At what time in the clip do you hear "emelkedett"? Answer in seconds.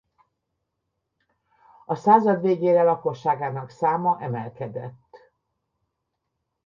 4.21-5.33